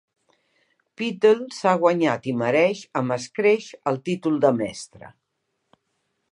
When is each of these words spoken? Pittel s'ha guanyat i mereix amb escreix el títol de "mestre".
Pittel 1.01 1.43
s'ha 1.57 1.73
guanyat 1.83 2.25
i 2.33 2.33
mereix 2.39 2.83
amb 3.03 3.17
escreix 3.19 3.69
el 3.93 4.03
títol 4.09 4.43
de 4.47 4.55
"mestre". 4.65 5.15